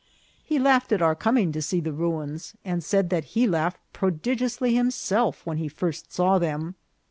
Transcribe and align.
He 0.43 0.57
laughed 0.57 0.91
at 0.91 1.03
our 1.03 1.13
coming 1.13 1.51
to 1.51 1.61
see 1.61 1.79
the 1.79 1.93
ruins, 1.93 2.55
and 2.65 2.83
said 2.83 3.11
that 3.11 3.23
he 3.37 3.45
laughed 3.45 3.79
prodigiously 3.93 4.73
himself 4.73 5.45
when 5.45 5.57
he 5.57 5.67
first 5.67 6.11
saw 6.11 6.39
them. 6.39 6.73